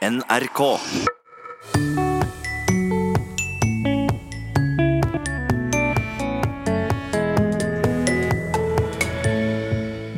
[0.00, 0.60] NRK.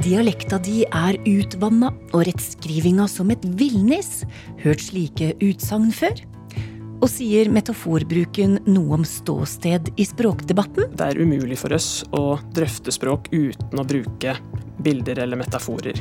[0.03, 4.21] Dialekta di er utvanna og rettskrivinga som et villnis.
[4.63, 6.15] Hørt slike utsagn før?
[7.03, 10.93] Og sier metaforbruken noe om ståsted i språkdebatten?
[10.95, 14.37] Det er umulig for oss å drøfte språk uten å bruke
[14.87, 15.99] bilder eller metaforer.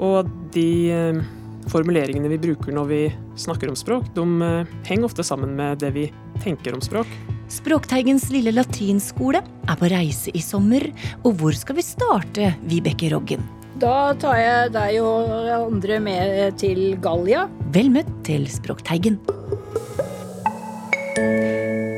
[0.00, 1.20] Og de eh,
[1.68, 3.00] formuleringene vi bruker når vi
[3.38, 6.08] snakker om språk, de eh, henger ofte sammen med det vi
[6.44, 7.10] tenker om språk.
[7.50, 10.86] Språkteigens lille latinskole er på reise i sommer,
[11.24, 13.42] og hvor skal vi starte, Vibeke Roggen?
[13.80, 17.46] Da tar jeg deg og andre med til Gallia.
[17.74, 19.16] Vel møtt til Språkteigen.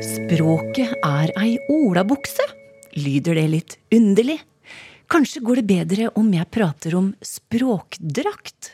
[0.03, 2.45] Språket er ei olabukse.
[2.97, 4.39] Lyder det litt underlig?
[5.11, 8.71] Kanskje går det bedre om jeg prater om språkdrakt?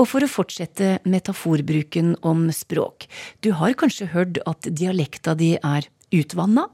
[0.00, 3.06] Og for å fortsette metaforbruken om språk.
[3.44, 6.68] Du har kanskje hørt at dialekta di er utvanna?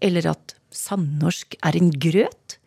[0.00, 2.58] Eller at samnorsk er en grøt?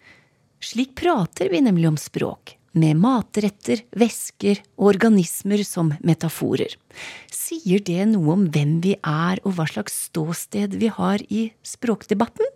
[0.62, 2.56] Slik prater vi nemlig om språk.
[2.78, 6.78] Med matretter, væsker og organismer som metaforer.
[7.28, 12.48] Sier det noe om hvem vi er og hva slags ståsted vi har i språkdebatten?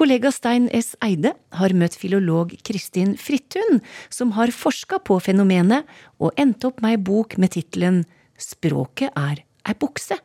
[0.00, 0.94] Kollega Stein S.
[1.04, 5.84] Eide har møtt filolog Kristin Frittun, som har forska på fenomenet
[6.16, 7.98] og endt opp med ei bok med tittelen
[8.40, 10.16] Språket er ei bukse.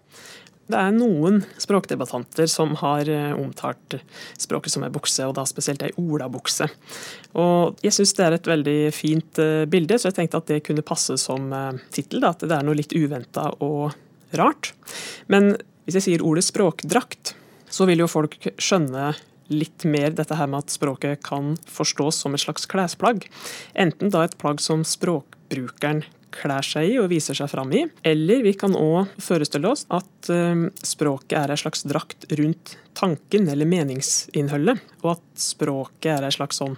[0.71, 3.97] Det er noen språkdebattanter som har eh, omtalt
[4.39, 6.71] språket som ei bukse, og da spesielt ei olabukse.
[7.35, 10.63] Og jeg syns det er et veldig fint eh, bilde, så jeg tenkte at det
[10.71, 12.23] kunne passe som eh, tittel.
[12.23, 13.91] At det er noe litt uventa og
[14.39, 14.71] rart.
[15.27, 17.35] Men hvis jeg sier ordet språkdrakt,
[17.67, 19.11] så vil jo folk skjønne
[19.51, 23.27] litt mer dette her med at språket kan forstås som et slags klesplagg.
[23.73, 26.03] Enten da et plagg som språkbrukeren
[26.35, 27.85] klær seg i og viser seg fram i.
[28.07, 33.49] Eller vi kan òg forestille oss at um, språket er ei slags drakt rundt tanken
[33.51, 36.77] eller meningsinnholdet, og at språket er ei slags sånn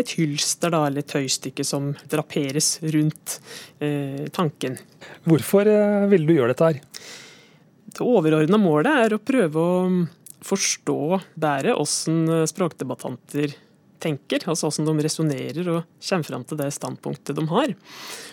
[0.00, 3.34] et hylster da, eller et tøystykke som draperes rundt
[3.76, 4.78] eh, tanken.
[5.28, 6.78] Hvorfor eh, ville du gjøre dette her?
[7.92, 9.74] Det overordna målet er å prøve å
[10.46, 13.54] forstå bedre hvordan språkdebattanter
[14.02, 17.74] tenker, altså hvordan de resonnerer og kommer fram til det standpunktet de har.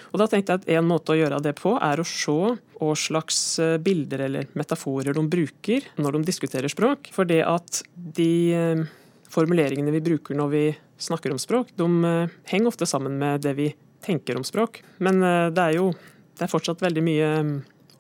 [0.10, 2.38] Og da tenkte jeg at En måte å gjøre det på, er å se
[2.80, 7.12] hva slags eh, bilder eller metaforer de bruker når de diskuterer språk.
[7.14, 8.86] For det at de eh,
[9.30, 10.64] formuleringene vi bruker når vi
[11.00, 13.74] snakker om språk, de eh, henger ofte sammen med det vi
[14.06, 14.82] tenker om språk.
[15.04, 15.20] Men
[15.54, 15.92] det er jo
[16.40, 17.30] det er fortsatt veldig mye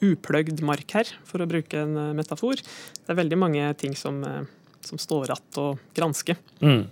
[0.05, 2.61] upløgd mark her, for å bruke en metafor.
[2.61, 4.21] Det er veldig mange ting som,
[4.85, 5.67] som står igjen å
[5.97, 6.37] granske.
[6.63, 6.85] Mm.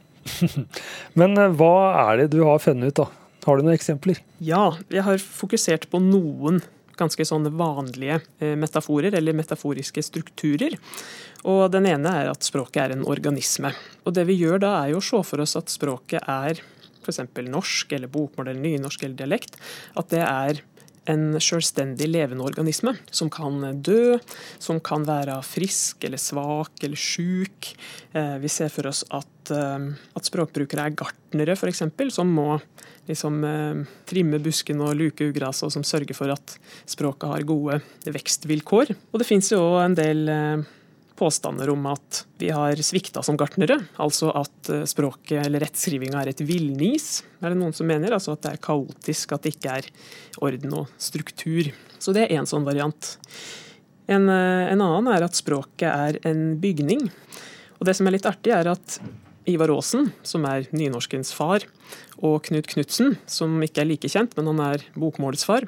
[1.19, 1.75] Men hva
[2.07, 3.28] er det du har funnet ut, da?
[3.47, 4.19] Har du noen eksempler?
[4.44, 6.59] Ja, jeg har fokusert på noen
[6.97, 10.75] ganske sånne vanlige eh, metaforer, eller metaforiske strukturer.
[11.47, 13.72] Og Den ene er at språket er en organisme.
[14.03, 16.59] Og Det vi gjør da, er jo å se for oss at språket er
[17.03, 17.22] f.eks.
[17.47, 19.56] norsk, eller bokmål, eller nynorsk eller dialekt.
[19.95, 20.59] At det er
[21.12, 24.18] en selvstendig levende organisme som kan dø,
[24.59, 27.72] som kan være frisk eller svak eller sjuk.
[28.13, 32.59] Eh, vi ser for oss at, eh, at språkbrukere er gartnere, f.eks., som må
[33.07, 37.81] liksom, eh, trimme busken og luke ugras, og som sørger for at språket har gode
[38.06, 38.95] vekstvilkår.
[39.13, 40.28] Og det fins jo en del
[41.17, 43.79] påstander om at vi har svikta som gartnere.
[44.01, 48.13] Altså at eh, språket eller rettskrivinga er et villnis, er det noen som mener.
[48.16, 49.89] Altså at det er kaotisk, at det ikke er
[50.45, 51.72] orden og struktur.
[51.97, 53.16] Så det er én sånn variant.
[54.07, 57.09] En, eh, en, annen er at språket er en bygning.
[57.77, 59.00] Og det som er litt artig, er at
[59.47, 61.63] Ivar Aasen, som er nynorskens far,
[62.17, 65.67] og Knut Knutsen, som ikke er like kjent, men han er bokmålets far,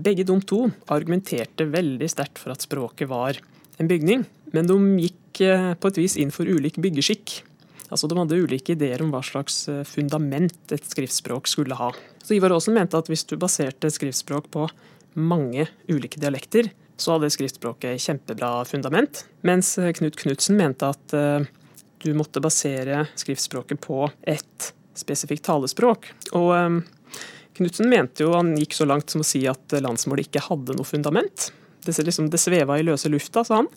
[0.00, 3.40] begge de to argumenterte veldig sterkt for at språket var
[3.80, 4.26] en bygning.
[4.56, 7.40] Men de gikk eh, på et vis inn for ulik byggeskikk.
[7.90, 11.90] Altså De hadde ulike ideer om hva slags eh, fundament et skriftspråk skulle ha.
[12.22, 14.66] Så Ivar Aasen mente at hvis du baserte et skriftspråk på
[15.18, 19.24] mange ulike dialekter, så hadde skriftspråket kjempebra fundament.
[19.46, 21.16] Mens eh, Knut Knutsen mente at
[22.00, 26.08] du måtte basere skriftspråket på et spesifikt talespråk.
[26.36, 26.82] Og
[27.58, 30.88] Knutsen mente jo, han gikk så langt som å si at landsmålet ikke hadde noe
[30.88, 31.50] fundament.
[31.84, 33.68] Det, liksom, det sveva i løse lufta, sa han,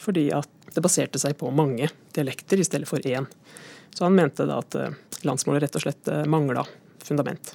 [0.00, 0.28] fordi
[0.74, 3.28] det baserte seg på mange dialekter i stedet for én.
[3.94, 4.94] Så han mente da at eh,
[5.26, 6.64] landsmålet rett og slett eh, mangla
[7.04, 7.54] fundament.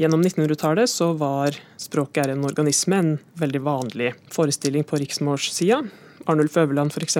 [0.00, 5.82] Gjennom 1900-tallet så var språket er en organisme en veldig vanlig forestilling på riksmålssida.
[6.30, 7.18] Arnulf Øverland f.eks.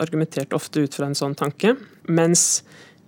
[0.00, 1.76] argumenterte ofte ut fra en sånn tanke.
[2.10, 2.64] Mens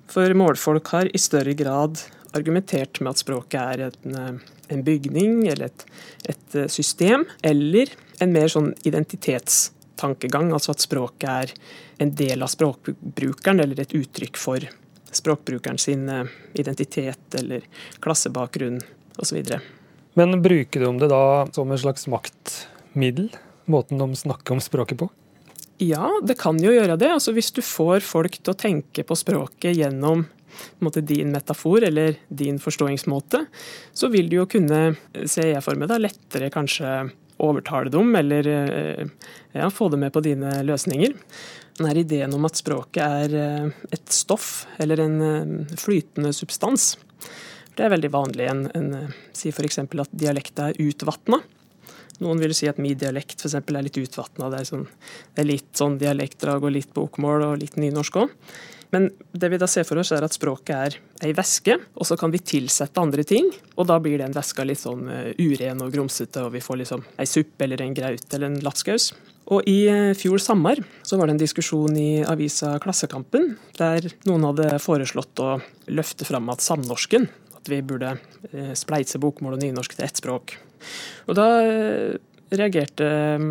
[0.08, 2.00] for målfolk har i større grad
[2.36, 5.86] argumentert med at språket er en, eh, en bygning eller et,
[6.30, 11.54] et, system, eller en mer sånn identitetstankegang, altså at språket er
[12.02, 14.66] en del av språkbrukeren eller et uttrykk for
[15.16, 16.08] språkbrukeren sin
[16.58, 17.64] identitet eller
[18.04, 18.80] klassebakgrunn
[19.16, 19.42] osv.
[20.16, 23.30] Men bruker de det da som en slags maktmiddel?
[23.66, 25.08] Måten de snakker om språket på?
[25.82, 27.10] Ja, det kan jo gjøre det.
[27.12, 30.24] Altså Hvis du får folk til å tenke på språket gjennom
[30.80, 33.42] måte, din metafor eller din forståingsmåte,
[33.92, 34.96] så vil du jo kunne,
[35.28, 36.92] ser jeg for meg, da, lettere kanskje
[37.42, 39.06] overtale dem, eller eh,
[39.52, 41.14] ja, få dem med på dine løsninger.
[41.76, 46.94] Denne ideen om at språket er eh, et stoff eller en eh, flytende substans,
[47.76, 48.46] det er veldig vanlig.
[48.48, 49.82] En, en sier f.eks.
[49.84, 51.42] at dialekta er utvatna.
[52.24, 54.48] Noen vil si at min dialekt for eksempel, er litt utvatna.
[54.54, 54.86] Det, sånn,
[55.34, 58.32] det, er litt sånn dialektdrag og litt bokmål og litt nynorsk òg.
[58.94, 62.18] Men det vi da ser for oss er at språket er ei væske, og så
[62.20, 63.48] kan vi tilsette andre ting.
[63.76, 67.06] Og da blir den væska litt sånn uh, uren og grumsete, og vi får liksom
[67.18, 69.10] ei suppe eller en graut eller en lapskaus.
[69.54, 74.46] Og i uh, fjor sommer så var det en diskusjon i avisa Klassekampen, der noen
[74.50, 75.56] hadde foreslått å
[75.90, 80.58] løfte fram at samnorsken, at vi burde uh, spleise bokmål og nynorsk til ett språk.
[81.26, 82.16] Og da eh,
[82.54, 83.46] reagerte eh,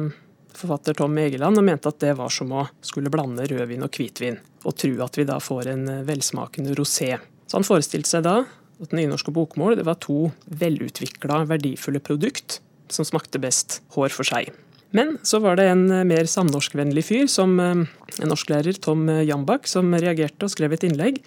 [0.59, 4.39] forfatter Tom Egeland og mente at det var som å skulle blande rødvin og hvitvin,
[4.65, 7.15] og tro at vi da får en eh, velsmakende rosé.
[7.45, 8.37] Så han forestilte seg da
[8.83, 12.59] at nynorsk og bokmål det var to velutvikla, verdifulle produkt
[12.91, 14.51] som smakte best hår for seg.
[14.95, 17.87] Men så var det en mer samnorskvennlig fyr, som en
[18.21, 21.19] norsklærer, Tom Jambak, som reagerte og skrev et innlegg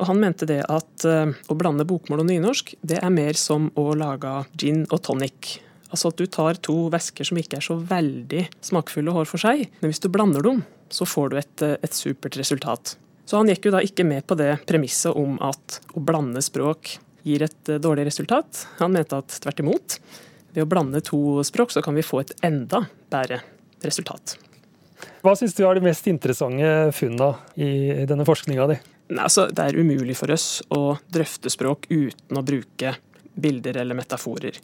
[0.00, 3.90] og Han mente det at å blande bokmål og nynorsk, det er mer som å
[3.98, 5.58] lage gin og tonic.
[5.90, 9.66] Altså at du tar to væsker som ikke er så veldig smakfulle hår for seg,
[9.80, 12.96] men hvis du blander dem, så får du et, eh, et supert resultat.
[13.26, 16.96] Så han gikk jo da ikke med på det premisset om at å blande språk
[17.26, 18.66] gir et eh, dårlig resultat.
[18.80, 19.98] Han mente at tvert imot.
[20.54, 23.42] Ved å blande to språk så kan vi få et enda bedre
[23.86, 24.34] resultat.
[25.24, 28.80] Hva syns du er de mest interessante funna i denne forskninga di?
[29.18, 32.94] Altså, det er umulig for oss å drøfte språk uten å bruke
[33.42, 34.58] bilder eller metaforer.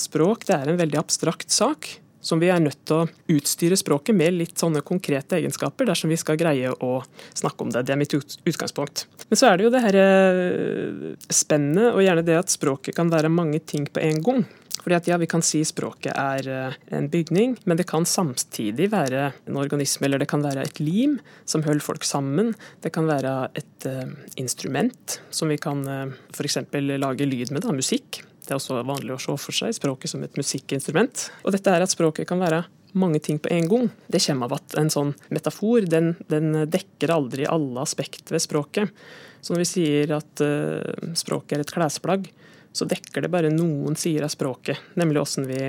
[0.00, 1.90] Språk det er en veldig abstrakt sak
[2.22, 6.18] som vi er nødt til å utstyre språket med litt sånne konkrete egenskaper dersom vi
[6.20, 6.92] skal greie å
[7.34, 7.82] snakke om det.
[7.88, 9.06] Det er mitt utgangspunkt.
[9.28, 13.10] Men så er det jo det her eh, spennet, og gjerne det at språket kan
[13.10, 14.44] være mange ting på en gang.
[14.80, 18.88] Fordi at ja, Vi kan si språket er eh, en bygning, men det kan samtidig
[18.92, 22.54] være en organisme, eller det kan være et lim som holder folk sammen.
[22.82, 24.08] Det kan være et uh,
[24.40, 26.58] instrument som vi kan uh, f.eks.
[26.72, 28.22] lage lyd med, da, musikk.
[28.42, 31.28] Det er også vanlig å se for seg språket som et musikkinstrument.
[31.46, 32.64] Og dette er at språket kan være
[32.98, 33.90] mange ting på en gang.
[34.10, 39.04] Det kommer av at en sånn metafor den, den dekker aldri alle aspekter ved språket.
[39.42, 42.32] Så når vi sier at uh, språket er et klesplagg,
[42.72, 44.80] så dekker det bare noen sider av språket.
[45.00, 45.60] Nemlig åssen vi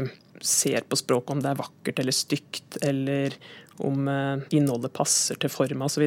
[0.44, 3.36] ser på språket, om det er vakkert eller stygt, eller
[3.84, 6.06] om uh, innholdet passer til forma osv.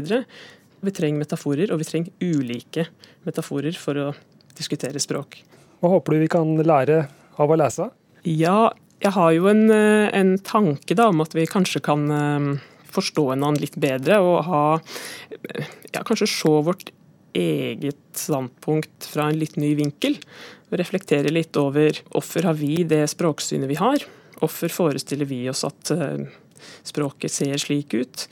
[0.87, 2.87] Vi trenger metaforer, og vi trenger ulike
[3.27, 4.09] metaforer for å
[4.57, 5.41] diskutere språk.
[5.81, 7.03] Hva håper du vi kan lære
[7.37, 7.91] av å lese?
[8.27, 8.73] Ja,
[9.03, 12.57] jeg har jo en, eh, en tanke da, om at vi kanskje kan uh,
[12.97, 14.63] forstå en annen litt bedre, og ha
[15.93, 16.93] ja, kanskje se vårt
[17.37, 20.17] eget standpunkt fra en litt ny vinkel.
[20.75, 24.03] Reflektere litt over hvorfor har vi det språksynet vi har.
[24.41, 26.27] Hvorfor forestiller vi oss at eh,
[26.87, 28.27] språket ser slik ut?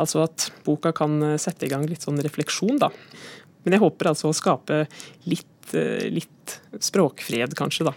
[0.00, 2.90] Altså at boka kan eh, sette i gang litt sånn refleksjon, da.
[3.64, 4.84] Men jeg håper altså å skape
[5.30, 7.94] litt, eh, litt språkfred, kanskje, da.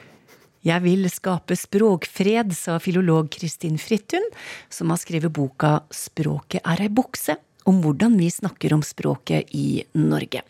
[0.68, 4.26] Jeg vil skape språkfred, sa filolog Kristin Frittun,
[4.74, 7.38] som har skrevet boka Språket er ei bukse,
[7.68, 10.44] om hvordan vi snakker om språket i Norge.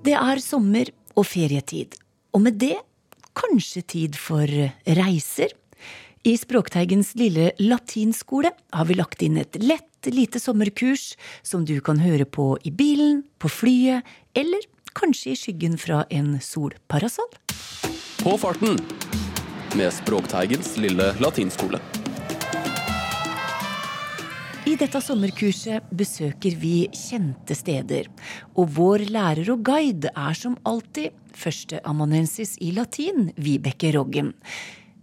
[0.00, 1.96] Det er sommer og ferietid,
[2.32, 2.76] og med det
[3.36, 4.48] kanskje tid for
[5.00, 5.52] reiser.
[6.24, 12.00] I Språkteigens lille latinskole har vi lagt inn et lett lite sommerkurs som du kan
[12.00, 14.04] høre på i bilen, på flyet
[14.36, 14.64] eller
[14.96, 17.32] kanskje i skyggen fra en solparasoll.
[18.20, 18.76] På farten
[19.76, 21.78] med Språkteigens lille latinskole.
[24.68, 28.06] I dette sommerkurset besøker vi kjente steder,
[28.54, 34.34] og vår lærer og guide er som alltid førsteamanuensis i latin, Vibeke Roggen.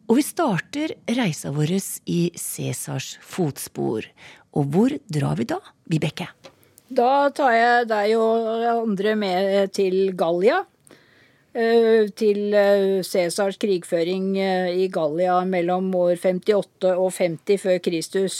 [0.07, 1.73] Og vi starter reisa vår
[2.05, 4.07] i Cæsars fotspor.
[4.55, 5.59] Og hvor drar vi da,
[5.91, 6.29] Vibeke?
[6.87, 10.61] Da tar jeg deg og andre med til Gallia.
[11.57, 18.35] Eh, til eh, Cæsars krigføring eh, i Gallia mellom år 58 og 50 før Kristus.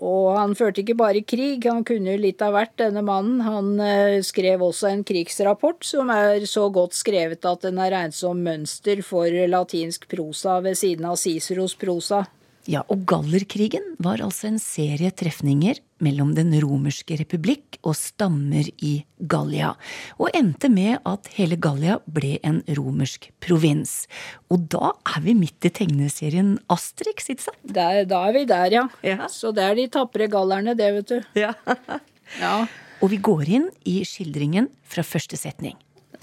[0.00, 3.42] Og han førte ikke bare krig, han kunne litt av hvert, denne mannen.
[3.44, 8.40] Han skrev også en krigsrapport som er så godt skrevet at den er regnet som
[8.42, 12.24] mønster for latinsk prosa ved siden av Ciceros prosa.
[12.64, 18.94] Ja, og Gallerkrigen var altså en serie trefninger mellom Den romerske republikk og stammer i
[19.20, 19.74] Gallia,
[20.16, 24.06] og endte med at hele Gallia ble en romersk provins.
[24.48, 27.60] Og da er vi midt i tegneserien Asterix, ikke sant?
[27.68, 28.86] Der, da er vi der, ja.
[29.04, 29.28] Ja.
[29.28, 31.20] Så det er de tapre gallerne, det, vet du.
[31.44, 31.54] Ja.
[32.40, 32.64] Ja.
[33.04, 35.74] Og vi går inn i skildringen fra første setning.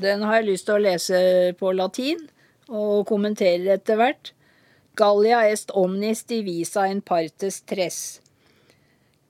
[0.02, 1.20] Den har jeg lyst til å lese
[1.60, 2.24] på latin,
[2.72, 4.32] og kommentere etter hvert.
[4.96, 8.20] Gallia est omnis divisa in partes tres.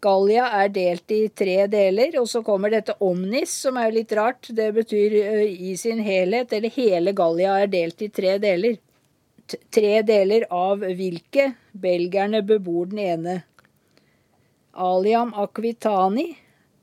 [0.01, 4.50] Gallia er delt i tre deler, og så kommer dette omnis, som er litt rart.
[4.50, 5.13] Det betyr
[5.46, 8.80] i sin helhet, eller hele Gallia er delt i tre deler.
[9.70, 11.51] Tre deler av hvilke?
[11.72, 13.36] Belgierne bebor den ene.
[14.74, 16.32] Aliam aquitani.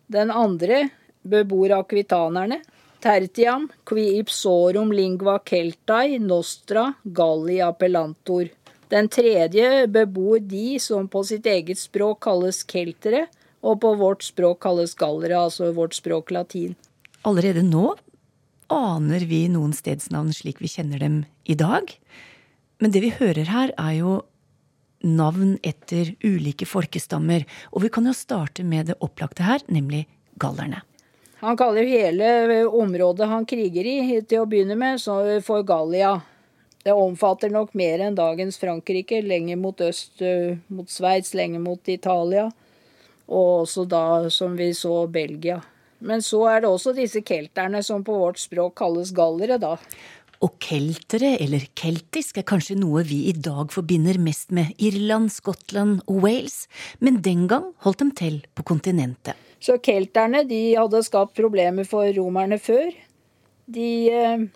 [0.07, 0.85] Den andre
[1.27, 2.63] bebor akvitanerne.
[3.03, 8.49] Tertiam qui ipsorum lingua keltai nostra galli appellantor.
[8.89, 13.27] Den tredje bebor de som på sitt eget språk kalles keltere,
[13.61, 16.77] og på vårt språk kalles gallere, altså vårt språk latin.
[17.27, 17.97] Allerede nå
[18.73, 21.91] aner vi noen stedsnavn slik vi kjenner dem i dag.
[22.79, 24.13] Men det vi hører her, er jo
[25.03, 27.45] navn etter ulike folkestammer.
[27.73, 30.07] Og vi kan jo starte med det opplagte her, nemlig
[30.39, 30.83] gallerne.
[31.43, 36.21] Han kaller hele området han kriger i, til å begynne med, så- for Gallia.
[36.89, 41.89] Det omfatter nok mer enn dagens Frankrike, lenger mot øst, eh, mot Sveits, lenger mot
[41.93, 42.47] Italia,
[43.29, 45.59] og også da, som vi så, Belgia.
[46.01, 49.75] Men så er det også disse kelterne som på vårt språk kalles gallere, da.
[50.41, 56.01] Og keltere, eller keltisk, er kanskje noe vi i dag forbinder mest med Irland, Skottland
[56.07, 56.69] og Wales,
[57.01, 59.37] men den gang holdt dem til på kontinentet.
[59.61, 62.95] Så kelterne de hadde skapt problemer for romerne før.
[63.69, 64.49] De, eh,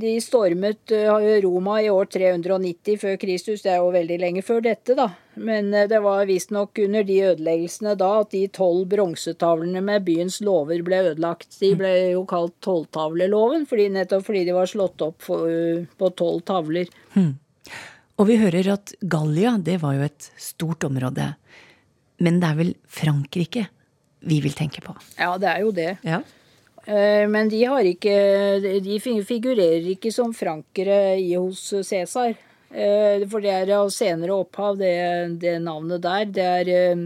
[0.00, 3.62] de stormet eh, Roma i år 390 før Kristus.
[3.64, 5.08] Det er jo veldig lenge før dette, da.
[5.40, 10.40] Men eh, det var visstnok under de ødeleggelsene da at de tolv bronsetavlene med byens
[10.44, 11.52] lover ble ødelagt.
[11.60, 15.50] De ble jo kalt tolvtavleloven, fordi, nettopp fordi de var slått opp for,
[16.00, 16.90] på tolv tavler.
[18.20, 21.32] Og vi hører at Gallia, det var jo et stort område.
[22.20, 23.68] Men det er vel Frankrike
[24.20, 24.94] vi vil tenke på?
[25.16, 25.94] Ja, det er jo det.
[26.04, 26.20] Ja.
[26.86, 32.34] Eh, Men de har ikke De figurerer ikke som frankere i hos Cæsar.
[32.70, 36.24] Eh, For det er av senere opphav, det, det navnet der.
[36.24, 37.04] Det er eh,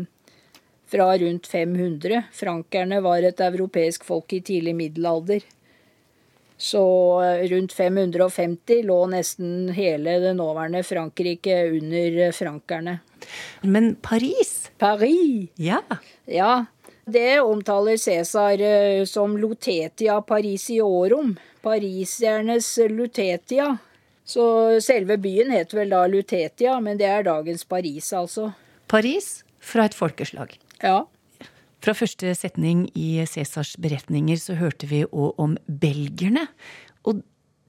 [0.86, 2.22] fra rundt 500.
[2.32, 5.42] Frankerne var et europeisk folk i tidlig middelalder.
[6.56, 6.80] Så
[7.50, 13.00] rundt 550 lå nesten hele det nåværende Frankrike under frankerne.
[13.62, 14.70] Men Paris?
[14.78, 15.50] Paris!
[15.58, 15.80] Ja.
[16.30, 16.66] Ja,
[17.06, 21.36] det omtaler Cæsar eh, som Lutetia Parisiorum.
[21.64, 23.76] parisernes Lutetia.
[24.24, 24.44] Så
[24.80, 28.52] selve byen het vel da Lutetia, men det er dagens Paris, altså.
[28.88, 30.56] Paris fra et folkeslag.
[30.82, 31.04] Ja.
[31.84, 36.46] Fra første setning i Cæsars beretninger så hørte vi òg om belgerne.
[37.04, 37.20] Og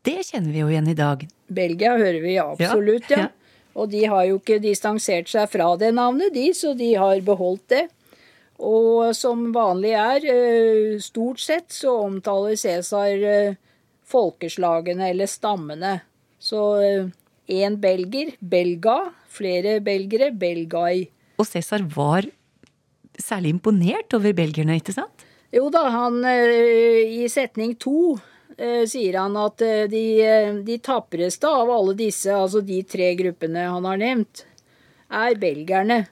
[0.08, 1.26] det kjenner vi jo igjen i dag.
[1.52, 3.26] Belgia hører vi absolutt, ja.
[3.26, 3.32] Ja.
[3.76, 7.68] Og de har jo ikke distansert seg fra det navnet, de, så de har beholdt
[7.74, 7.84] det.
[8.60, 13.56] Og som vanlig er, eh, stort sett så omtaler Cæsar eh,
[14.06, 16.02] folkeslagene eller stammene.
[16.40, 16.62] Så
[17.50, 21.10] én belger, belga, flere belgere, belgai.
[21.38, 22.30] Og Cæsar var
[23.20, 25.26] særlig imponert over belgerne, ikke sant?
[25.56, 28.16] Jo da, han eh, i setning to
[28.58, 33.14] eh, sier han at eh, de, eh, de tapreste av alle disse, altså de tre
[33.20, 34.46] gruppene han har nevnt,
[35.16, 36.06] er belgerne.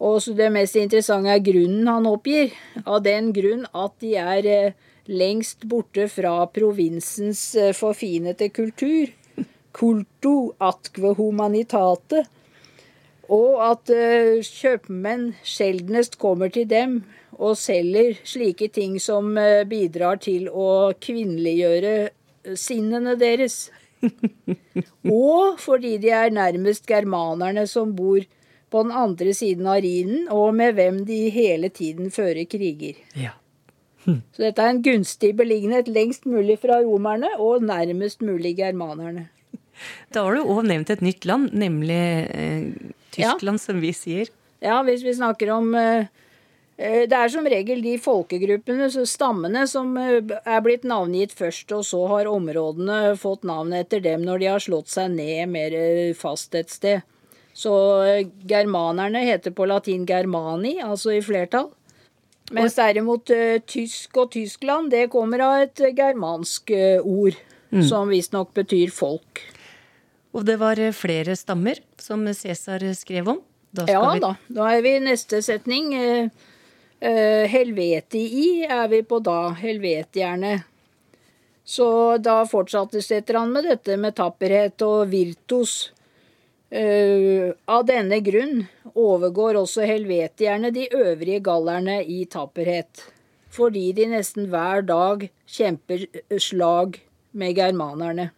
[0.00, 2.54] Og så det mest interessante er grunnen han oppgir.
[2.88, 4.76] Av den grunn at de er eh,
[5.10, 9.12] lengst borte fra provinsens eh, forfinete kultur.
[9.76, 12.24] Culto atque humanitate.
[13.30, 17.02] Og at eh, kjøpmenn sjeldnest kommer til dem
[17.36, 19.36] og selger slike ting som
[19.68, 23.70] bidrar til å kvinneliggjøre sinnene deres.
[25.22, 28.24] og fordi de er nærmest germanerne som bor
[28.70, 32.98] på den andre siden av Rhinen, og med hvem de hele tiden fører kriger.
[33.18, 33.34] Ja.
[34.04, 39.28] Så dette er en gunstig beliggenhet lengst mulig fra romerne og nærmest mulig germanerne.
[40.12, 42.00] Da har du òg nevnt et nytt land, nemlig
[42.32, 42.64] eh,
[43.14, 44.32] Tyskland, som vi sier.
[44.60, 46.08] Ja, hvis vi snakker om eh,
[46.76, 51.72] eh, Det er som regel de folkegruppene, så stammene, som eh, er blitt navngitt først,
[51.76, 55.76] og så har områdene fått navn etter dem når de har slått seg ned mer
[55.76, 57.06] eh, fast et sted.
[57.52, 57.72] Så
[58.06, 61.70] eh, germanerne heter på latin germani, altså i flertall.
[62.52, 66.72] Mens derimot eh, tysk og Tyskland, det kommer av et eh, germansk
[67.04, 67.38] ord.
[67.86, 69.38] Som visstnok betyr folk.
[70.34, 73.38] Og det var flere stammer som Cæsar skrev om.
[73.70, 74.32] Da Ja vi- da.
[74.48, 75.92] Da er vi i neste setning.
[77.00, 79.50] Helvetii er vi på da.
[79.54, 80.64] Helvetierne.
[81.64, 85.92] Så da fortsetter han med dette med tapperhet og virtus.
[86.70, 88.60] Eh, av denne grunn
[88.94, 93.06] overgår også helvetierne de øvrige gallerne i tapperhet.
[93.50, 96.06] Fordi de nesten hver dag kjemper
[96.38, 97.00] slag
[97.34, 98.30] med germanerne.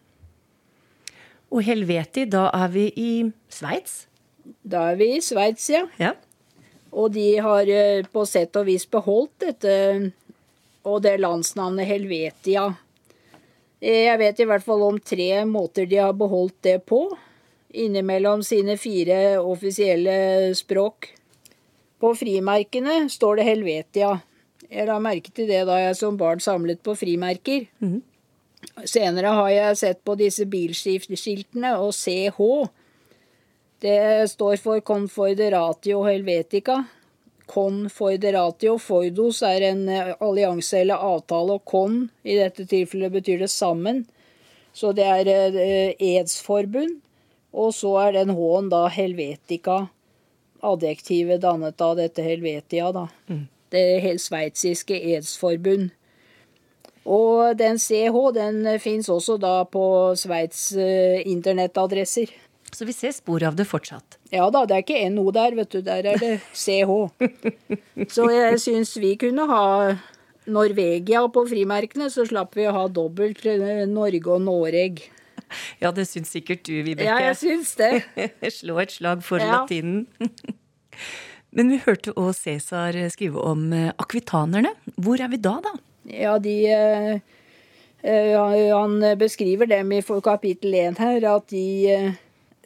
[1.53, 3.11] Og Helveti, da er vi i
[3.53, 4.07] Sveits.
[4.65, 5.83] Da er vi i Sveits, ja.
[6.01, 6.15] Ja.
[6.89, 9.75] Og de har eh, på sett og vis beholdt dette
[10.83, 12.65] og det landsnavnet Helvetia.
[13.77, 17.05] Eh, Jeg vet i hvert fall om tre måter de har beholdt det på.
[17.73, 21.09] Innimellom sine fire offisielle språk.
[21.99, 24.13] På frimerkene står det Helvetia.
[24.69, 27.65] Jeg la merke til det da jeg som barn samlet på frimerker.
[28.85, 32.39] Senere har jeg sett på disse bilskiltene, og CH
[33.83, 36.77] det står for Conforderatio Helvetica.
[37.51, 43.51] Conforderatio Fordos er en eh, allianse eller avtale, og con i dette tilfellet betyr det
[43.51, 44.05] sammen.
[44.71, 47.01] Så det er eh, edsforbund.
[47.53, 49.87] Og så er den H-en da Helvetica,
[50.63, 53.07] adjektivet dannet av dette Helvetia, da.
[53.73, 55.91] Det helt sveitsiske edsforbund.
[57.03, 62.31] Og den CH den fins også da på Sveits eh, internettadresser.
[62.73, 64.17] Så vi ser spor av det fortsatt.
[64.31, 65.81] Ja da, det er ikke NO der, vet du.
[65.85, 67.11] Der er det CH.
[68.15, 69.65] Så jeg syns vi kunne ha
[70.49, 75.03] Norvegia på frimerkene, så slapp vi å ha dobbelt eh, Norge og Noreg.
[75.81, 77.09] Ja, det syns sikkert du, Vibeke.
[77.09, 78.03] Ja, jeg syns det.
[78.59, 79.63] Slå et slag for Ja.
[79.63, 80.07] latinen.
[81.53, 84.71] Men vi hørte òg Cæsar skrive om eh, akvitanerne.
[84.97, 85.73] Hvor er vi da, da?
[86.09, 87.19] Ja, de eh,
[88.01, 92.15] eh, Han beskriver dem i kapittel 1 her, at de,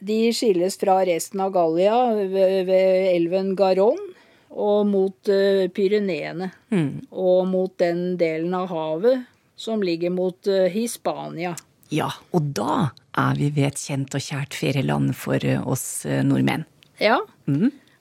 [0.00, 4.14] de skilles fra resten av Gallia ved, ved elven Garonne
[4.48, 6.48] og mot Pyreneene.
[6.72, 7.04] Pyreneene.
[7.12, 9.26] Og mot den delen av havet
[9.58, 11.52] som ligger mot Hispania.
[11.94, 16.24] Ja, og da er vi ved et kjent og kjært ferieland for eh, oss eh,
[16.26, 16.66] nordmenn.
[17.00, 17.18] Ja.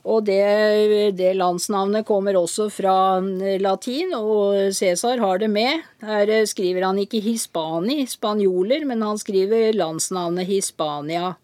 [0.08, 3.19] Og det, det landsnavnet kommer også fra
[3.60, 5.84] latin, og Cæsar har det med.
[6.04, 11.36] Her eh, skriver han ikke hispani, spanjoler, men han skriver landsnavnet Hispania.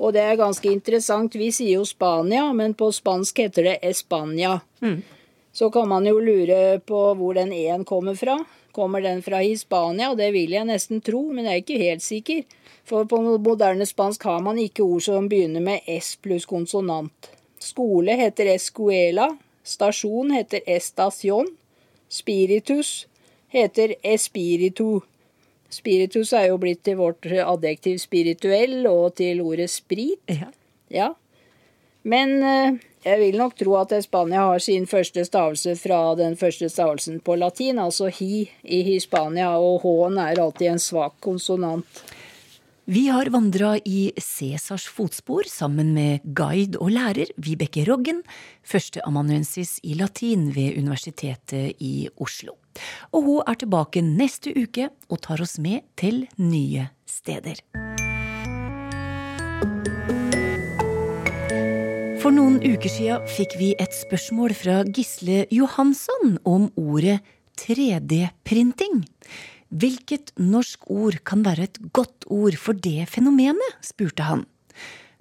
[0.00, 1.34] Og det er ganske interessant.
[1.36, 4.54] Vi sier jo Spania, men på spansk heter det Espania.
[5.52, 8.38] Så kan man jo lure på hvor den E-en kommer fra.
[8.72, 10.10] Kommer den fra Hispania?
[10.10, 12.42] Og Det vil jeg nesten tro, men jeg er ikke helt sikker.
[12.84, 17.30] For på moderne spansk har man ikke ord som begynner med S pluss konsonant.
[17.60, 19.28] Skole heter escuela.
[19.62, 21.46] Stasjon heter estación.
[22.08, 23.06] Spiritus
[23.48, 25.00] heter espiritu.
[25.70, 30.18] Spiritus er jo blitt til vårt adjektiv spirituell og til ordet sprit.
[30.26, 30.50] Ja.
[30.90, 31.12] Ja.
[32.02, 36.68] Men eh, jeg vil nok tro at Spania har sin første stavelse fra den første
[36.68, 42.02] stavelsen på latin, altså hi i Hispania, og h-en er alltid en svak konsonant.
[42.90, 48.24] Vi har vandra i Cæsars fotspor sammen med guide og lærer Vibeke Roggen,
[48.66, 52.56] førsteamanuensis i latin ved Universitetet i Oslo.
[53.12, 57.62] Og hun er tilbake neste uke og tar oss med til nye steder.
[62.30, 67.16] For noen uker siden fikk vi et spørsmål fra Gisle Johansson om ordet
[67.58, 69.00] 3D-printing.
[69.74, 74.44] Hvilket norsk ord kan være et godt ord for det fenomenet, spurte han.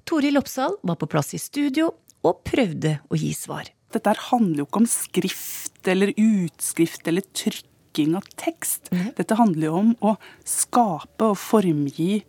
[0.06, 1.90] Toril Oppsal var på plass i studio
[2.22, 3.74] og prøvde å gi svar.
[3.90, 8.94] Dette her handler jo ikke om skrift eller utskrift eller trykking av tekst.
[9.18, 10.14] Dette handler jo om å
[10.46, 12.20] skape og formgi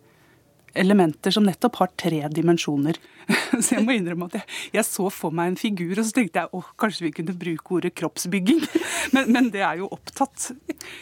[0.73, 2.97] elementer som nettopp har tre dimensjoner.
[3.63, 6.41] Så jeg må innrømme at jeg, jeg så for meg en figur, og så tenkte
[6.41, 8.63] jeg åh, kanskje vi kunne bruke ordet kroppsbygging.
[9.15, 10.51] Men, men det er jo opptatt.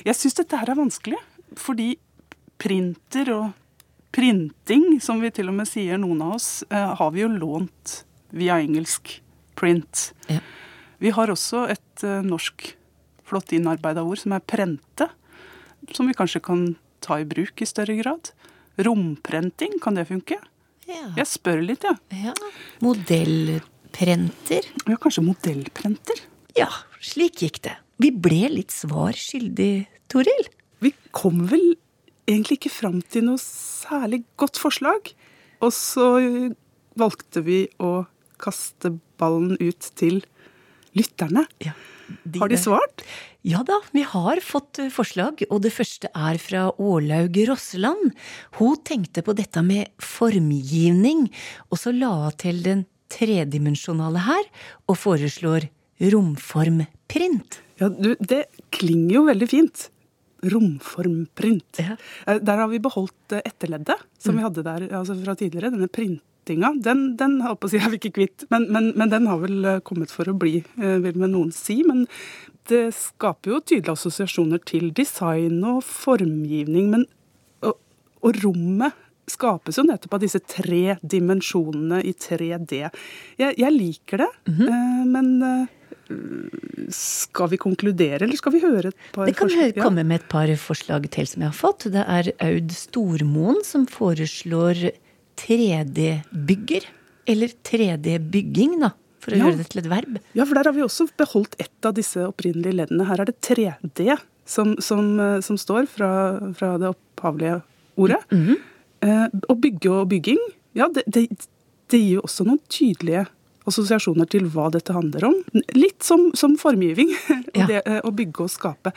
[0.07, 1.17] Jeg syns dette her er vanskelig,
[1.59, 1.91] fordi
[2.57, 3.51] printer og
[4.15, 7.99] printing, som vi til og med sier noen av oss, eh, har vi jo lånt
[8.33, 9.19] via engelsk
[9.59, 10.09] print.
[10.31, 10.41] Ja.
[10.97, 12.71] Vi har også et eh, norsk
[13.29, 15.09] flott innarbeida ord som er prente,
[15.93, 16.65] som vi kanskje kan
[17.03, 18.31] ta i bruk i større grad.
[18.85, 20.39] Romprenting, kan det funke?
[20.89, 21.09] Ja.
[21.19, 21.99] Jeg spør litt, jeg.
[22.23, 22.33] Ja.
[22.33, 22.51] ja.
[22.85, 24.69] Modellprenter?
[24.87, 26.23] ja, kanskje modellprenter?
[26.57, 26.69] Ja,
[27.03, 27.75] slik gikk det.
[27.99, 30.47] Vi ble litt svar skyldig, Toril.
[30.79, 31.73] Vi kom vel
[32.29, 35.11] egentlig ikke fram til noe særlig godt forslag.
[35.59, 36.07] Og så
[36.99, 38.05] valgte vi å
[38.39, 40.21] kaste ballen ut til
[40.99, 41.45] lytterne.
[41.63, 41.73] Ja,
[42.41, 43.03] Har de svart?
[43.47, 48.11] Ja da, vi har fått eh, forslag, og det første er fra Ålaug Rosseland.
[48.59, 51.29] Hun tenkte på dette med formgivning,
[51.71, 54.49] og så la hun til den tredimensjonale her,
[54.89, 55.69] og foreslår
[56.11, 57.61] romformprint.
[57.79, 58.43] Ja, du, det
[58.75, 59.87] klinger jo veldig fint.
[60.43, 61.79] Romformprint.
[61.83, 61.95] Ja.
[62.27, 65.71] Eh, Der har vi beholdt eh, etterleddet som vi hadde der altså fra tidligere.
[65.73, 65.89] Denne
[66.49, 66.73] printinga.
[66.81, 69.65] Den, den holdt på å er vi ikke kvitt, men, men, men den har vel
[69.65, 71.83] eh, kommet for å bli, eh, vil vel noen si.
[71.83, 72.07] Men
[72.69, 76.89] det skaper jo tydelige assosiasjoner til design og formgivning.
[76.89, 77.05] Men,
[77.61, 77.77] og,
[78.21, 78.93] og rommet
[79.29, 82.85] skapes jo nettopp av disse tre dimensjonene i 3D.
[83.37, 85.67] Jeg, jeg liker det, eh, men eh,
[86.89, 89.29] skal vi konkludere, eller skal vi høre et par forslag?
[89.29, 89.75] Det kan forslag?
[89.75, 89.83] Ja.
[89.85, 91.85] komme med et par forslag til som jeg har fått.
[91.93, 94.89] Det er Aud Stormoen som foreslår
[95.39, 96.85] 3D-bygger.
[97.29, 99.45] Eller 3D-bygging, da, for å Ja.
[99.49, 100.19] gjøre det til et verb.
[100.33, 103.05] Ja, for der har vi også beholdt ett av disse opprinnelige leddene.
[103.07, 107.61] Her er det 3D som, som, eh, som står fra, fra det opphavlige
[107.97, 108.23] ordet.
[109.01, 110.39] eh, og bygge og bygging,
[110.75, 111.27] ja, det, det,
[111.89, 113.27] det gir jo også noen tydelige
[113.69, 115.35] assosiasjoner til hva dette handler om.
[115.75, 117.11] Litt som, som formgivning.
[117.55, 117.65] Ja.
[117.65, 118.91] det, eh, å bygge og skape.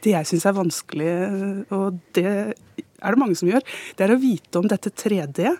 [0.00, 3.60] Det jeg syns er vanskelig, eh, og det er det mange som gjør,
[3.98, 5.56] det er å vite om dette 3D, eh,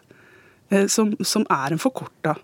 [0.93, 2.37] som, som er en forkorta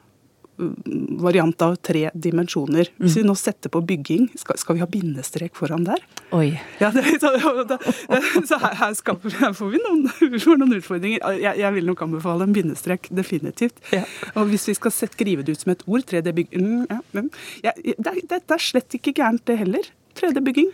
[1.22, 2.90] variant av tre dimensjoner.
[3.00, 6.02] Hvis vi nå setter på bygging, skal, skal vi ha bindestrek foran der?
[6.36, 6.52] Oi.
[6.80, 7.32] Ja, det, så,
[7.68, 7.78] da,
[8.48, 10.04] så her, her, skaper, her får vi noen,
[10.34, 11.24] vi får noen utfordringer.
[11.40, 13.80] Jeg, jeg vil nok anbefale en bindestrek, definitivt.
[13.94, 14.04] Ja.
[14.36, 17.30] Og hvis vi skal skrive det ut som et ord, 3D-bygging mm, ja, mm.
[17.66, 19.88] ja, det, er- det er slett ikke gærent, det heller.
[20.20, 20.70] 3D-bygging.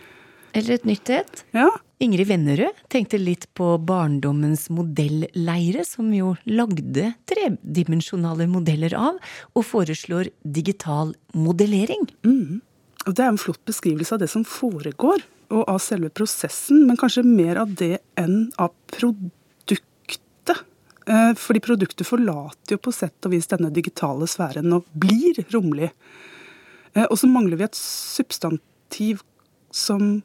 [0.59, 1.45] Eller et nytt et.
[1.55, 1.69] Ja.
[1.99, 9.17] Ingrid Vennerød tenkte litt på barndommens modelleire, som jo lagde tredimensjonale modeller av,
[9.51, 12.07] og foreslår digital modellering.
[13.03, 16.97] Og det er en flott beskrivelse av det som foregår, og av selve prosessen, men
[16.99, 19.83] kanskje mer av det enn av produktet.
[21.09, 25.91] Eh, Fordi produktet forlater jo på sett og vis denne digitale sfæren og blir romlig.
[26.93, 29.23] Eh, Og så mangler vi et substantiv
[29.71, 30.21] som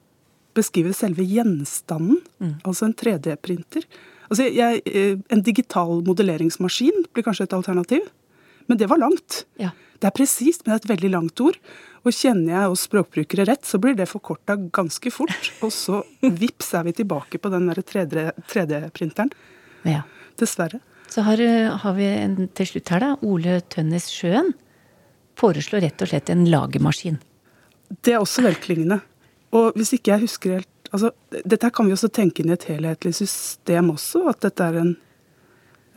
[0.55, 2.21] beskriver selve gjenstanden,
[2.65, 3.87] altså en 3D-printer.
[4.31, 8.07] Altså jeg, eh, en digital modelleringsmaskin blir kanskje et alternativ,
[8.67, 9.45] men det var langt.
[9.61, 9.71] Ja.
[10.01, 11.59] Det er presist, men det er et veldig langt ord.
[12.05, 15.53] Og kjenner jeg oss språkbrukere rett, så blir det forkorta ganske fort.
[15.65, 19.33] Og så vips er vi tilbake på den derre 3D 3D-printeren.
[19.85, 20.03] ja.
[20.35, 20.81] Dessverre.
[21.07, 23.11] Så har, eh, har vi en til slutt her, da.
[23.23, 24.49] Ole Tønnes Sjøen
[25.39, 27.21] foreslår rett og slett en lagermaskin.
[28.03, 28.99] Det er også velklingende.
[29.55, 31.13] Og hvis ikke jeg husker helt altså,
[31.45, 34.95] Dette kan vi også tenke inn i et helhetlig system også, at dette er en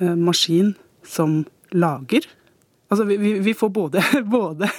[0.02, 0.74] eh, maskin
[1.08, 1.42] som
[1.76, 2.28] lager.
[2.88, 4.04] Altså, vi, vi, vi får både,
[4.38, 4.70] både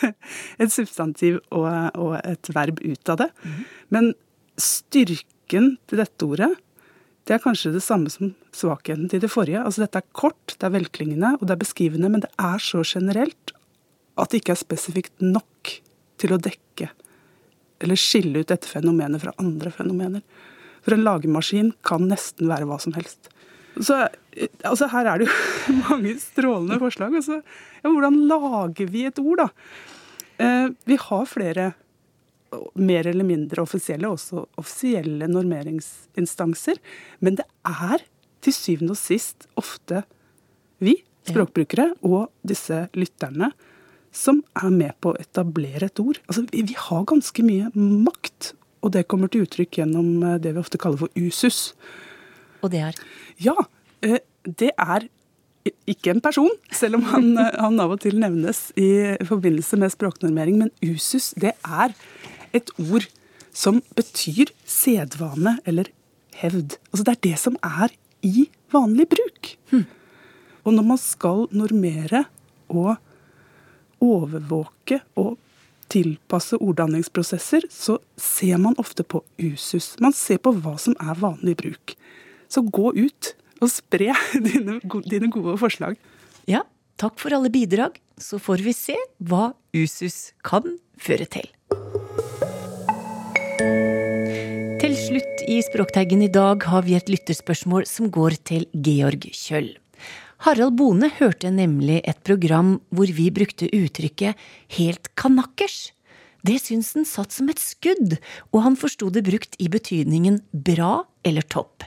[0.58, 3.28] et substantiv og, og et verb ut av det.
[3.94, 4.12] Men
[4.58, 6.50] styrken til dette ordet,
[7.28, 9.60] det er kanskje det samme som svakheten til det forrige.
[9.60, 12.80] Altså, dette er kort, det er velklingende og det er beskrivende, men det er så
[12.86, 13.52] generelt
[14.18, 15.76] at det ikke er spesifikt nok
[16.18, 16.88] til å dekke
[17.82, 20.22] eller skille ut dette fenomenet fra andre fenomener.
[20.84, 23.30] For en lagemaskin kan nesten være hva som helst.
[23.78, 24.00] Så
[24.66, 25.34] altså Her er det jo
[25.88, 27.14] mange strålende forslag.
[27.20, 27.42] Altså,
[27.82, 29.48] ja, hvordan lager vi et ord, da?
[30.38, 31.72] Eh, vi har flere
[32.80, 36.80] mer eller mindre offisielle, også offisielle normeringsinstanser.
[37.20, 38.06] Men det er
[38.44, 40.04] til syvende og sist ofte
[40.82, 40.94] vi,
[41.28, 43.50] språkbrukere, og disse lytterne,
[44.18, 46.18] som er med på å etablere et ord.
[46.26, 48.52] Altså, vi, vi har ganske mye makt,
[48.82, 51.72] og det kommer til uttrykk gjennom eh, det vi ofte kaller for usus.
[52.62, 52.98] Og det er
[53.38, 53.54] Ja,
[54.02, 55.08] eh, det er
[55.88, 59.94] ikke en person, selv om han, eh, han av og til nevnes i forbindelse med
[59.94, 60.58] språknormering.
[60.64, 61.94] Men usus, det er
[62.56, 63.06] et ord
[63.54, 65.90] som betyr sedvane eller
[66.38, 66.78] hevd.
[66.92, 67.94] Altså det er det som er
[68.26, 69.52] i vanlig bruk.
[70.66, 72.26] Og når man skal normere
[72.68, 72.96] og
[74.04, 75.36] overvåke og
[75.88, 79.94] tilpasse orddanningsprosesser, så ser man ofte på usus.
[80.02, 81.94] Man ser på hva som er vanlig bruk.
[82.48, 83.32] Så gå ut
[83.62, 84.12] og spre
[84.48, 85.98] dine, dine gode forslag.
[86.48, 86.64] Ja,
[87.00, 91.48] takk for alle bidrag, så får vi se hva usus kan føre til.
[94.78, 99.72] Til slutt i Språkteigen i dag har vi et lytterspørsmål som går til Georg Kjøll.
[100.46, 104.38] Harald Bone hørte nemlig et program hvor vi brukte uttrykket
[104.76, 105.90] helt kanakkers.
[106.46, 108.14] Det syns han satt som et skudd,
[108.54, 111.82] og han forsto det brukt i betydningen bra eller topp.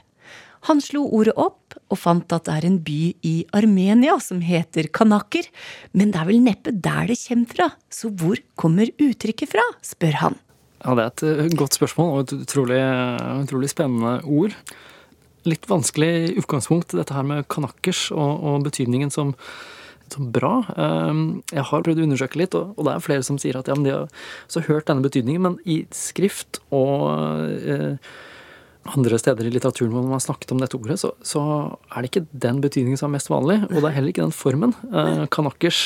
[0.68, 4.86] Han slo ordet opp og fant at det er en by i Armenia som heter
[4.94, 5.48] Kanaker,
[5.96, 10.20] men det er vel neppe der det kommer fra, så hvor kommer uttrykket fra, spør
[10.20, 10.38] han.
[10.84, 12.80] Ja, Det er et eh, godt spørsmål og et utrolig,
[13.42, 14.54] utrolig spennende ord.
[15.48, 19.32] Litt vanskelig utgangspunkt, dette her med kanakkers og, og betydningen som,
[20.12, 20.52] som bra.
[20.78, 23.74] Ehm, jeg har prøvd å undersøke litt, og det er flere som sier at ja,
[23.74, 24.06] de har
[24.46, 27.10] også hørt denne betydningen, men i skrift og
[27.58, 27.98] eh,
[28.96, 31.42] andre steder i litteraturen hvor man har snakket om dette ordet, så, så,
[31.90, 33.60] er det ikke den betydningen som er mest vanlig.
[33.70, 34.74] Og det er heller ikke den formen.
[34.90, 35.82] Eh, kanakkers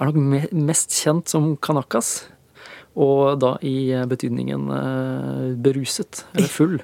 [0.00, 2.14] er nok mest kjent som kanakas.
[3.00, 6.80] Og da i betydningen eh, beruset, eller full.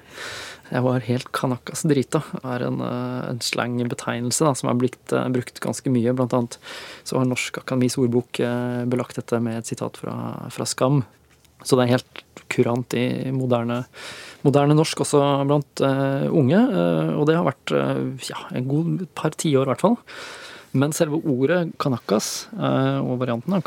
[0.67, 5.61] Jeg var helt kanakas drita, er en, eh, en slangbetegnelse som er blitt uh, brukt
[5.63, 6.15] ganske mye.
[6.17, 6.57] Blant annet
[7.07, 10.17] så har Norsk Akademis ordbok uh, belagt dette med et sitat fra,
[10.51, 11.05] fra, Skam.
[11.63, 13.85] Så det er helt kurant i moderne,
[14.47, 16.59] moderne norsk, også blant uh, unge.
[17.17, 17.73] og det har vært
[18.29, 19.97] ja, en god par tiår, i hvert fall.
[20.77, 23.65] Men selve ordet kanakas og varianten av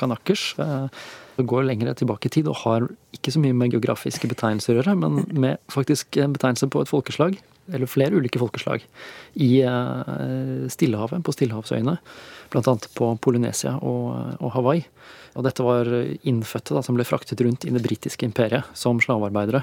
[1.39, 4.81] kanakkers går lenger tilbake i tid og har ikke så mye med geografiske betegnelser å
[4.81, 7.39] gjøre, men med faktisk en betegnelse på et folkeslag,
[7.71, 8.81] eller flere ulike folkeslag,
[9.35, 11.97] i eh, Stillehavet, på Stillehavsøyene.
[12.49, 14.83] Blant annet på Polynesia og, og, Hawaii.
[15.37, 15.85] Og dette var
[16.25, 19.61] innfødte da, som ble fraktet rundt i det britiske imperiet som slavearbeidere.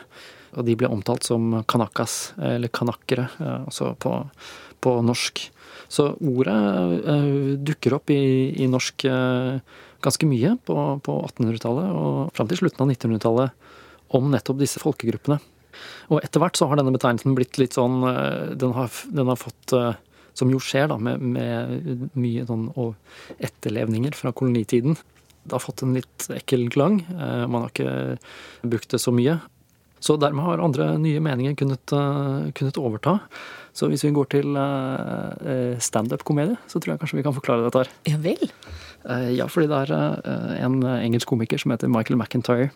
[0.56, 4.20] Og de ble omtalt som kanakas, eller kanakkere, eh, altså på,
[4.80, 5.50] på norsk.
[5.86, 6.54] Så ordet
[7.06, 8.22] uh, dukker opp i,
[8.58, 9.58] i norsk uh,
[10.06, 15.38] ganske mye på, på 1800-tallet og fram til slutten av 1900-tallet om nettopp disse folkegruppene.
[16.14, 19.36] Og etter hvert så har denne betegnelsen blitt litt sånn eh, Den har, den har
[19.36, 19.98] fått eh,
[20.38, 22.70] Som jo skjer da med, med mye sånn
[23.36, 24.96] etterlevninger fra kolonitiden.
[25.46, 27.02] Det har fått en litt ekkel klang.
[27.12, 29.38] Eh, man har ikke brukt det så mye.
[30.06, 31.94] Så dermed har andre nye meninger kunnet,
[32.54, 33.18] kunnet overta.
[33.76, 34.58] Så hvis vi går til
[35.82, 37.90] standup-komedie, så tror jeg kanskje vi kan forklare dette her.
[38.14, 38.52] Ja vel?
[39.08, 42.72] Eh, ja, fordi det er eh, en engelsk komiker som heter Michael McIntyre.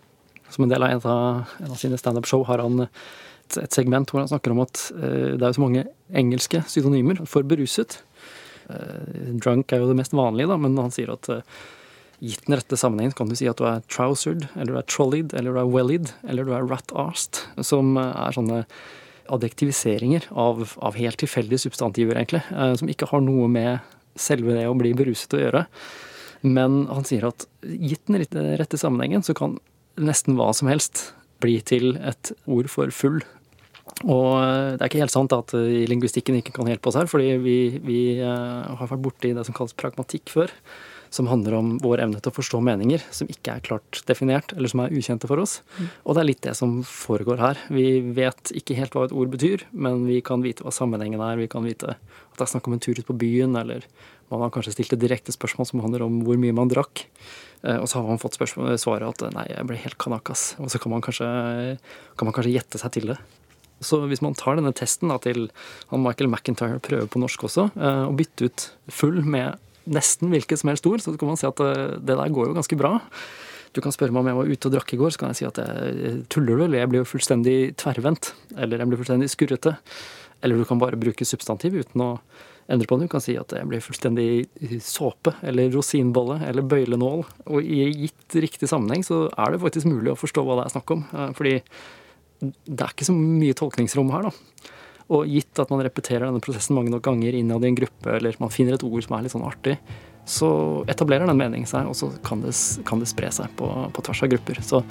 [0.51, 4.11] Som en del av en av, en av sine standup-show har han et, et, segment
[4.11, 5.85] hvor han snakker om at uh, det er jo så mange
[6.19, 8.01] engelske synonymer for beruset.
[8.66, 11.62] Uh, drunk er jo det mest vanlige, da, men han sier at uh,
[12.21, 15.35] gitt den rette sammenhengen kan du si at du er trousered, eller du er trolleyed,
[15.37, 17.43] eller du er wellied, eller du er rat-arsed.
[17.67, 18.65] Som er sånne
[19.31, 22.43] adjektiviseringer av, av helt tilfeldige substantiver, egentlig.
[22.81, 25.65] Som ikke har noe med selve det å bli beruset å gjøre.
[26.43, 28.21] Men han sier at gitt den
[28.59, 29.59] rette sammenhengen, så kan
[30.01, 33.21] nesten hva som helst bli til et ord for full.
[34.07, 37.11] Og eh, det er ikke helt sant at eh, lingvistikken ikke kan hjelpe oss her,
[37.11, 40.53] fordi vi, vi eh, har vært borti det som kalles pragmatikk før.
[41.11, 44.70] Som handler om vår evne til å forstå meninger som ikke er klart definert, eller
[44.70, 45.57] som er ukjente for oss.
[45.75, 45.88] Mm.
[46.05, 47.61] Og det er litt det som foregår her.
[47.75, 51.40] Vi vet ikke helt hva et ord betyr, men vi kan vite hva sammenhengen er.
[51.40, 53.87] Vi kan vite at det er snakk om en tur ut på byen, eller
[54.31, 57.05] man har kanskje stilt et direkte spørsmål som handler om hvor mye man drakk.
[57.66, 60.55] Eh, og så har man fått svaret at nei, jeg ble helt kanakas.
[60.62, 61.27] Og så kan man kanskje,
[62.16, 63.18] kan man kanskje gjette seg til det.
[63.81, 65.49] Så hvis man tar denne testen da, til
[65.90, 70.61] han Michael McIntyre prøver på norsk også, eh, og bytter ut full med nesten hvilket
[70.61, 72.99] som helst ord, så kan man si at eh, det der går jo ganske bra.
[73.71, 75.40] Du kan spørre meg om jeg var ute og drakk i går, så kan jeg
[75.40, 78.33] si at jeg tuller du, eller jeg blir jo fullstendig tverrvendt.
[78.59, 79.77] Eller jeg blir fullstendig skurrete.
[80.43, 82.11] Eller du kan bare bruke substantiv uten å
[82.71, 83.07] endre på det.
[83.07, 87.25] Du kan si at jeg blir fullstendig såpe eller rosinbolle eller bøylenål.
[87.53, 90.75] Og i gitt riktig sammenheng så er det faktisk mulig å forstå hva det er
[90.75, 91.07] snakk om.
[91.14, 91.57] Eh, fordi
[92.40, 94.75] det er ikke så mye tolkningsrom her, da.
[95.11, 98.38] Og gitt at man repeterer denne prosessen mange nok ganger innad i en gruppe, eller
[98.42, 99.77] man finner et ord som er litt sånn artig,
[100.31, 100.51] så
[100.90, 102.53] etablerer den meningen seg, og så kan det,
[102.87, 104.62] kan det spre seg på, på, tvers av grupper.
[104.62, 104.83] Så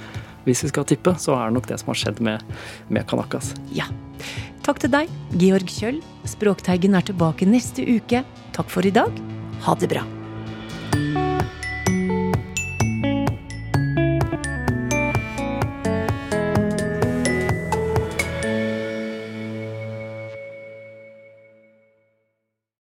[0.44, 2.44] hvis vi skal tippe, så er det nok det som har skjedd med,
[2.92, 3.54] med Kanakas.
[3.76, 3.88] Ja.
[4.66, 6.04] Takk til deg, Georg Kjøll.
[6.28, 8.26] Språkteigen er tilbake neste uke.
[8.56, 9.22] Takk for i dag.
[9.64, 10.04] Ha det bra.